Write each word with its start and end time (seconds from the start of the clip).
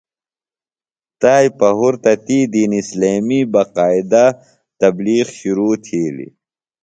تائی 1.19 1.47
پہُرتہ 1.57 2.13
تی 2.25 2.39
دینی 2.51 2.79
اِسلامی 2.83 3.39
باقائدہ 3.53 4.25
تبلیغ 4.79 5.27
شِرو 5.37 5.69
تِھلیۡ. 5.83 6.33